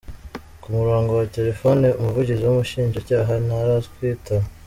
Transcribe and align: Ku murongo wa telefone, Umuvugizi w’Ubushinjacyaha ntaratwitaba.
Ku 0.61 0.67
murongo 0.75 1.11
wa 1.19 1.25
telefone, 1.35 1.85
Umuvugizi 1.99 2.41
w’Ubushinjacyaha 2.43 3.33
ntaratwitaba. 3.45 4.45